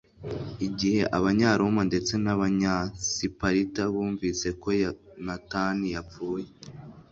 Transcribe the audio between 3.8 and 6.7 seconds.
bumvise ko yonatani yapfuye